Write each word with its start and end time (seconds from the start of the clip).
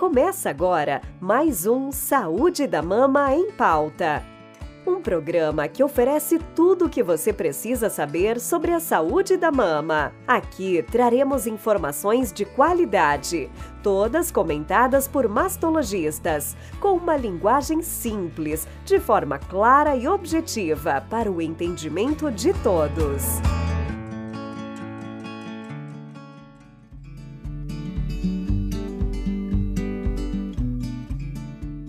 Começa 0.00 0.48
agora 0.48 1.02
mais 1.20 1.66
um 1.66 1.92
Saúde 1.92 2.66
da 2.66 2.80
Mama 2.80 3.34
em 3.34 3.50
Pauta. 3.50 4.24
Um 4.86 4.98
programa 5.02 5.68
que 5.68 5.84
oferece 5.84 6.38
tudo 6.56 6.86
o 6.86 6.88
que 6.88 7.02
você 7.02 7.34
precisa 7.34 7.90
saber 7.90 8.40
sobre 8.40 8.72
a 8.72 8.80
saúde 8.80 9.36
da 9.36 9.52
mama. 9.52 10.10
Aqui 10.26 10.82
traremos 10.90 11.46
informações 11.46 12.32
de 12.32 12.46
qualidade, 12.46 13.50
todas 13.82 14.30
comentadas 14.30 15.06
por 15.06 15.28
mastologistas, 15.28 16.56
com 16.80 16.94
uma 16.94 17.14
linguagem 17.14 17.82
simples, 17.82 18.66
de 18.86 18.98
forma 18.98 19.38
clara 19.38 19.94
e 19.96 20.08
objetiva 20.08 21.04
para 21.10 21.30
o 21.30 21.42
entendimento 21.42 22.30
de 22.30 22.54
todos. 22.62 23.38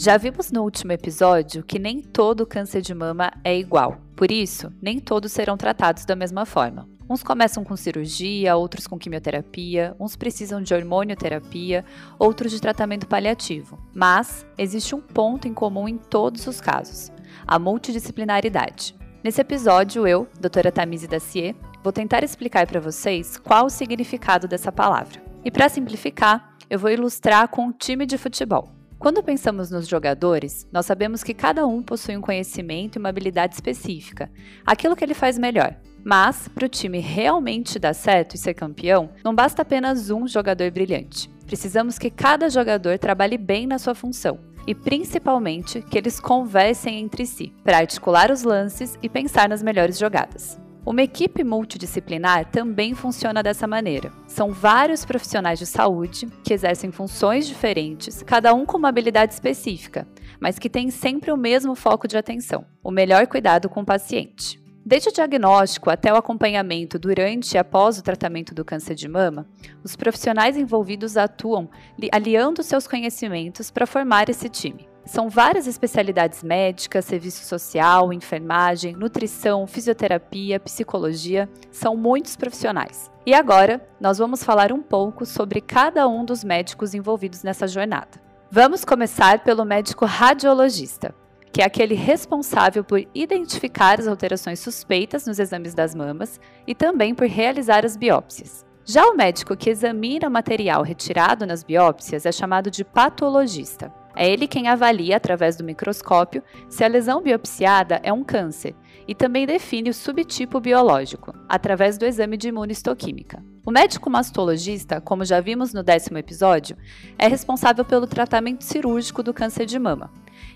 Já 0.00 0.16
vimos 0.16 0.52
no 0.52 0.62
último 0.62 0.92
episódio 0.92 1.64
que 1.64 1.76
nem 1.76 2.00
todo 2.00 2.46
câncer 2.46 2.80
de 2.80 2.94
mama 2.94 3.32
é 3.42 3.58
igual. 3.58 4.00
Por 4.14 4.30
isso, 4.30 4.72
nem 4.80 5.00
todos 5.00 5.32
serão 5.32 5.56
tratados 5.56 6.04
da 6.04 6.14
mesma 6.14 6.46
forma. 6.46 6.88
Uns 7.10 7.24
começam 7.24 7.64
com 7.64 7.76
cirurgia, 7.76 8.54
outros 8.54 8.86
com 8.86 8.96
quimioterapia, 8.96 9.96
uns 9.98 10.14
precisam 10.14 10.62
de 10.62 10.72
hormonioterapia, 10.72 11.84
outros 12.16 12.52
de 12.52 12.60
tratamento 12.60 13.08
paliativo. 13.08 13.76
Mas 13.92 14.46
existe 14.56 14.94
um 14.94 15.00
ponto 15.00 15.48
em 15.48 15.52
comum 15.52 15.88
em 15.88 15.98
todos 15.98 16.46
os 16.46 16.60
casos: 16.60 17.10
a 17.44 17.58
multidisciplinaridade. 17.58 18.94
Nesse 19.24 19.40
episódio, 19.40 20.06
eu, 20.06 20.28
doutora 20.38 20.70
Tamise 20.70 21.08
Dacier, 21.08 21.56
vou 21.82 21.92
tentar 21.92 22.22
explicar 22.22 22.68
para 22.68 22.78
vocês 22.78 23.36
qual 23.36 23.66
o 23.66 23.70
significado 23.70 24.46
dessa 24.46 24.70
palavra. 24.70 25.20
E 25.44 25.50
para 25.50 25.68
simplificar, 25.68 26.54
eu 26.70 26.78
vou 26.78 26.88
ilustrar 26.88 27.48
com 27.48 27.62
um 27.62 27.72
time 27.72 28.06
de 28.06 28.16
futebol. 28.16 28.77
Quando 28.98 29.22
pensamos 29.22 29.70
nos 29.70 29.86
jogadores, 29.86 30.66
nós 30.72 30.84
sabemos 30.84 31.22
que 31.22 31.32
cada 31.32 31.64
um 31.64 31.80
possui 31.80 32.16
um 32.16 32.20
conhecimento 32.20 32.96
e 32.96 32.98
uma 32.98 33.10
habilidade 33.10 33.54
específica, 33.54 34.28
aquilo 34.66 34.96
que 34.96 35.04
ele 35.04 35.14
faz 35.14 35.38
melhor. 35.38 35.76
Mas, 36.04 36.48
para 36.48 36.66
o 36.66 36.68
time 36.68 36.98
realmente 36.98 37.78
dar 37.78 37.94
certo 37.94 38.34
e 38.34 38.38
ser 38.38 38.54
campeão, 38.54 39.10
não 39.22 39.32
basta 39.32 39.62
apenas 39.62 40.10
um 40.10 40.26
jogador 40.26 40.70
brilhante. 40.72 41.30
Precisamos 41.46 41.96
que 41.96 42.10
cada 42.10 42.50
jogador 42.50 42.98
trabalhe 42.98 43.38
bem 43.38 43.68
na 43.68 43.78
sua 43.78 43.94
função 43.94 44.40
e, 44.66 44.74
principalmente, 44.74 45.80
que 45.80 45.96
eles 45.96 46.18
conversem 46.18 46.98
entre 46.98 47.24
si, 47.24 47.52
para 47.62 47.78
articular 47.78 48.32
os 48.32 48.42
lances 48.42 48.98
e 49.00 49.08
pensar 49.08 49.48
nas 49.48 49.62
melhores 49.62 49.96
jogadas. 49.96 50.58
Uma 50.88 51.02
equipe 51.02 51.44
multidisciplinar 51.44 52.46
também 52.46 52.94
funciona 52.94 53.42
dessa 53.42 53.66
maneira. 53.66 54.10
São 54.26 54.50
vários 54.50 55.04
profissionais 55.04 55.58
de 55.58 55.66
saúde 55.66 56.26
que 56.42 56.54
exercem 56.54 56.90
funções 56.90 57.46
diferentes, 57.46 58.22
cada 58.22 58.54
um 58.54 58.64
com 58.64 58.78
uma 58.78 58.88
habilidade 58.88 59.34
específica, 59.34 60.08
mas 60.40 60.58
que 60.58 60.70
têm 60.70 60.90
sempre 60.90 61.30
o 61.30 61.36
mesmo 61.36 61.74
foco 61.74 62.08
de 62.08 62.16
atenção: 62.16 62.64
o 62.82 62.90
melhor 62.90 63.26
cuidado 63.26 63.68
com 63.68 63.82
o 63.82 63.84
paciente. 63.84 64.58
Desde 64.82 65.10
o 65.10 65.12
diagnóstico 65.12 65.90
até 65.90 66.10
o 66.10 66.16
acompanhamento 66.16 66.98
durante 66.98 67.52
e 67.52 67.58
após 67.58 67.98
o 67.98 68.02
tratamento 68.02 68.54
do 68.54 68.64
câncer 68.64 68.94
de 68.94 69.06
mama, 69.06 69.46
os 69.84 69.94
profissionais 69.94 70.56
envolvidos 70.56 71.18
atuam 71.18 71.68
aliando 72.10 72.62
seus 72.62 72.88
conhecimentos 72.88 73.70
para 73.70 73.86
formar 73.86 74.30
esse 74.30 74.48
time. 74.48 74.88
São 75.08 75.30
várias 75.30 75.66
especialidades 75.66 76.42
médicas, 76.42 77.06
serviço 77.06 77.42
social, 77.42 78.12
enfermagem, 78.12 78.94
nutrição, 78.94 79.66
fisioterapia, 79.66 80.60
psicologia, 80.60 81.48
são 81.70 81.96
muitos 81.96 82.36
profissionais. 82.36 83.10
E 83.24 83.32
agora, 83.32 83.80
nós 83.98 84.18
vamos 84.18 84.44
falar 84.44 84.70
um 84.70 84.82
pouco 84.82 85.24
sobre 85.24 85.62
cada 85.62 86.06
um 86.06 86.26
dos 86.26 86.44
médicos 86.44 86.92
envolvidos 86.92 87.42
nessa 87.42 87.66
jornada. 87.66 88.20
Vamos 88.50 88.84
começar 88.84 89.38
pelo 89.38 89.64
médico 89.64 90.04
radiologista, 90.04 91.14
que 91.50 91.62
é 91.62 91.64
aquele 91.64 91.94
responsável 91.94 92.84
por 92.84 93.02
identificar 93.14 93.98
as 93.98 94.06
alterações 94.06 94.60
suspeitas 94.60 95.26
nos 95.26 95.38
exames 95.38 95.72
das 95.72 95.94
mamas 95.94 96.38
e 96.66 96.74
também 96.74 97.14
por 97.14 97.26
realizar 97.26 97.82
as 97.82 97.96
biópsias. 97.96 98.62
Já 98.84 99.06
o 99.06 99.16
médico 99.16 99.56
que 99.56 99.70
examina 99.70 100.28
o 100.28 100.30
material 100.30 100.82
retirado 100.82 101.46
nas 101.46 101.62
biópsias 101.62 102.26
é 102.26 102.32
chamado 102.32 102.70
de 102.70 102.84
patologista. 102.84 103.90
É 104.16 104.28
ele 104.28 104.48
quem 104.48 104.68
avalia, 104.68 105.16
através 105.16 105.56
do 105.56 105.64
microscópio, 105.64 106.42
se 106.68 106.82
a 106.82 106.88
lesão 106.88 107.22
biopsiada 107.22 108.00
é 108.02 108.12
um 108.12 108.24
câncer 108.24 108.74
e 109.06 109.14
também 109.14 109.46
define 109.46 109.90
o 109.90 109.94
subtipo 109.94 110.60
biológico, 110.60 111.34
através 111.48 111.96
do 111.96 112.04
exame 112.04 112.36
de 112.36 112.48
imunistoquímica. 112.48 113.42
O 113.64 113.70
médico 113.70 114.10
mastologista, 114.10 115.00
como 115.00 115.24
já 115.24 115.40
vimos 115.40 115.72
no 115.72 115.82
décimo 115.82 116.18
episódio, 116.18 116.76
é 117.18 117.28
responsável 117.28 117.84
pelo 117.84 118.06
tratamento 118.06 118.64
cirúrgico 118.64 119.22
do 119.22 119.34
câncer 119.34 119.66
de 119.66 119.78
mama, 119.78 120.10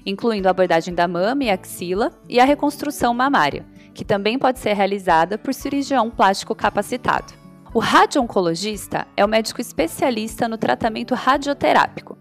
incluindo 0.04 0.48
a 0.48 0.50
abordagem 0.50 0.94
da 0.94 1.06
mama 1.06 1.44
e 1.44 1.50
axila 1.50 2.10
e 2.28 2.40
a 2.40 2.44
reconstrução 2.44 3.14
mamária, 3.14 3.64
que 3.94 4.04
também 4.04 4.38
pode 4.38 4.58
ser 4.58 4.72
realizada 4.72 5.38
por 5.38 5.52
cirurgião 5.54 6.10
plástico 6.10 6.54
capacitado. 6.54 7.34
O 7.74 7.78
radio-oncologista 7.78 9.06
é 9.16 9.24
o 9.24 9.28
médico 9.28 9.60
especialista 9.60 10.46
no 10.46 10.58
tratamento 10.58 11.14
radioterápico, 11.14 12.11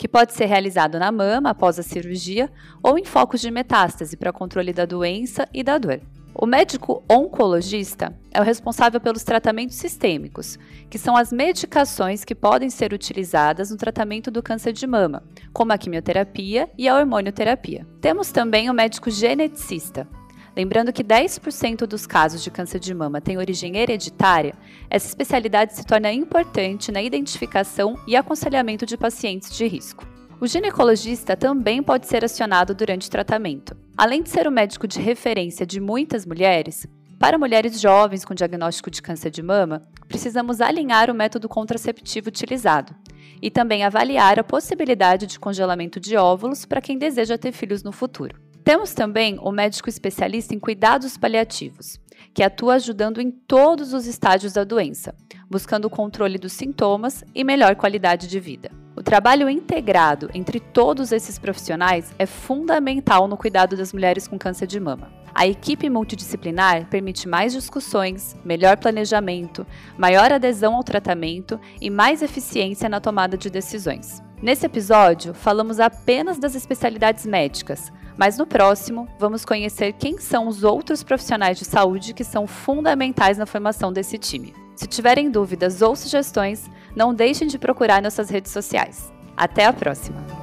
que 0.00 0.08
pode 0.08 0.32
ser 0.32 0.46
realizado 0.46 0.98
na 0.98 1.12
mama 1.12 1.50
após 1.50 1.78
a 1.78 1.82
cirurgia 1.82 2.50
ou 2.82 2.98
em 2.98 3.04
focos 3.04 3.38
de 3.38 3.50
metástase 3.50 4.16
para 4.16 4.32
controle 4.32 4.72
da 4.72 4.86
doença 4.86 5.46
e 5.52 5.62
da 5.62 5.76
dor. 5.76 6.00
O 6.34 6.46
médico 6.46 7.04
oncologista 7.06 8.16
é 8.32 8.40
o 8.40 8.42
responsável 8.42 8.98
pelos 8.98 9.24
tratamentos 9.24 9.76
sistêmicos, 9.76 10.58
que 10.88 10.96
são 10.96 11.14
as 11.18 11.30
medicações 11.30 12.24
que 12.24 12.34
podem 12.34 12.70
ser 12.70 12.94
utilizadas 12.94 13.70
no 13.70 13.76
tratamento 13.76 14.30
do 14.30 14.42
câncer 14.42 14.72
de 14.72 14.86
mama, 14.86 15.22
como 15.52 15.70
a 15.70 15.76
quimioterapia 15.76 16.70
e 16.78 16.88
a 16.88 16.96
hormonioterapia. 16.96 17.86
Temos 18.00 18.32
também 18.32 18.70
o 18.70 18.74
médico 18.74 19.10
geneticista, 19.10 20.08
Lembrando 20.56 20.92
que 20.92 21.04
10% 21.04 21.86
dos 21.86 22.06
casos 22.06 22.42
de 22.42 22.50
câncer 22.50 22.80
de 22.80 22.92
mama 22.92 23.20
têm 23.20 23.38
origem 23.38 23.76
hereditária, 23.76 24.54
essa 24.88 25.06
especialidade 25.06 25.74
se 25.74 25.84
torna 25.84 26.12
importante 26.12 26.90
na 26.90 27.02
identificação 27.02 27.96
e 28.06 28.16
aconselhamento 28.16 28.84
de 28.84 28.96
pacientes 28.96 29.56
de 29.56 29.66
risco. 29.66 30.06
O 30.40 30.46
ginecologista 30.46 31.36
também 31.36 31.82
pode 31.82 32.06
ser 32.06 32.24
acionado 32.24 32.74
durante 32.74 33.06
o 33.06 33.10
tratamento. 33.10 33.76
Além 33.96 34.22
de 34.22 34.30
ser 34.30 34.48
o 34.48 34.50
médico 34.50 34.88
de 34.88 34.98
referência 34.98 35.66
de 35.66 35.78
muitas 35.78 36.24
mulheres, 36.24 36.86
para 37.18 37.36
mulheres 37.36 37.78
jovens 37.78 38.24
com 38.24 38.34
diagnóstico 38.34 38.90
de 38.90 39.02
câncer 39.02 39.30
de 39.30 39.42
mama, 39.42 39.86
precisamos 40.08 40.62
alinhar 40.62 41.10
o 41.10 41.14
método 41.14 41.48
contraceptivo 41.50 42.28
utilizado 42.28 42.94
e 43.42 43.50
também 43.50 43.84
avaliar 43.84 44.40
a 44.40 44.44
possibilidade 44.44 45.26
de 45.26 45.38
congelamento 45.38 46.00
de 46.00 46.16
óvulos 46.16 46.64
para 46.64 46.80
quem 46.80 46.96
deseja 46.96 47.36
ter 47.36 47.52
filhos 47.52 47.82
no 47.82 47.92
futuro. 47.92 48.49
Temos 48.64 48.92
também 48.92 49.38
o 49.40 49.50
médico 49.50 49.88
especialista 49.88 50.54
em 50.54 50.58
cuidados 50.58 51.16
paliativos, 51.16 51.98
que 52.34 52.42
atua 52.42 52.74
ajudando 52.74 53.20
em 53.20 53.30
todos 53.30 53.92
os 53.92 54.06
estágios 54.06 54.52
da 54.52 54.64
doença, 54.64 55.14
buscando 55.48 55.86
o 55.86 55.90
controle 55.90 56.38
dos 56.38 56.52
sintomas 56.52 57.24
e 57.34 57.42
melhor 57.42 57.74
qualidade 57.74 58.26
de 58.26 58.38
vida. 58.38 58.70
O 58.94 59.02
trabalho 59.02 59.48
integrado 59.48 60.28
entre 60.34 60.60
todos 60.60 61.10
esses 61.10 61.38
profissionais 61.38 62.14
é 62.18 62.26
fundamental 62.26 63.26
no 63.26 63.36
cuidado 63.36 63.76
das 63.76 63.92
mulheres 63.94 64.28
com 64.28 64.38
câncer 64.38 64.66
de 64.66 64.78
mama. 64.78 65.10
A 65.34 65.46
equipe 65.46 65.88
multidisciplinar 65.88 66.86
permite 66.90 67.26
mais 67.26 67.52
discussões, 67.52 68.36
melhor 68.44 68.76
planejamento, 68.76 69.66
maior 69.96 70.30
adesão 70.30 70.74
ao 70.74 70.84
tratamento 70.84 71.58
e 71.80 71.88
mais 71.88 72.20
eficiência 72.20 72.88
na 72.88 73.00
tomada 73.00 73.38
de 73.38 73.48
decisões. 73.48 74.22
Nesse 74.42 74.66
episódio, 74.66 75.32
falamos 75.32 75.80
apenas 75.80 76.38
das 76.38 76.54
especialidades 76.54 77.24
médicas, 77.24 77.92
mas 78.20 78.36
no 78.36 78.46
próximo, 78.46 79.08
vamos 79.18 79.46
conhecer 79.46 79.94
quem 79.94 80.18
são 80.18 80.46
os 80.46 80.62
outros 80.62 81.02
profissionais 81.02 81.58
de 81.58 81.64
saúde 81.64 82.12
que 82.12 82.22
são 82.22 82.46
fundamentais 82.46 83.38
na 83.38 83.46
formação 83.46 83.90
desse 83.90 84.18
time. 84.18 84.52
Se 84.76 84.86
tiverem 84.86 85.30
dúvidas 85.30 85.80
ou 85.80 85.96
sugestões, 85.96 86.70
não 86.94 87.14
deixem 87.14 87.48
de 87.48 87.58
procurar 87.58 88.02
nossas 88.02 88.28
redes 88.28 88.52
sociais. 88.52 89.10
Até 89.34 89.64
a 89.64 89.72
próxima! 89.72 90.39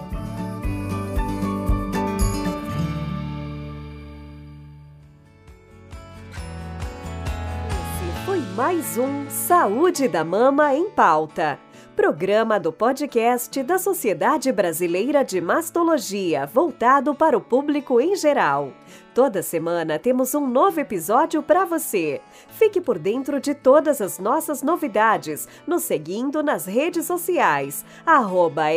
Mais 8.58 8.98
um 8.98 9.30
Saúde 9.30 10.08
da 10.08 10.24
Mama 10.24 10.74
em 10.74 10.90
Pauta 10.90 11.60
programa 11.98 12.60
do 12.60 12.72
podcast 12.72 13.64
da 13.64 13.80
Sociedade 13.80 14.52
Brasileira 14.52 15.24
de 15.24 15.42
Mastologia, 15.42 16.46
voltado 16.46 17.16
para 17.16 17.36
o 17.36 17.42
público 17.42 18.00
em 18.00 18.16
geral. 18.16 18.72
Toda 19.18 19.42
semana 19.42 19.98
temos 19.98 20.36
um 20.36 20.46
novo 20.46 20.80
episódio 20.80 21.42
para 21.42 21.66
você. 21.66 22.22
Fique 22.50 22.80
por 22.80 23.00
dentro 23.00 23.40
de 23.40 23.56
todas 23.56 24.00
as 24.00 24.20
nossas 24.20 24.62
novidades, 24.62 25.48
nos 25.66 25.86
seguindo 25.86 26.44
nas 26.44 26.68
redes 26.68 27.08
sociais, 27.08 27.84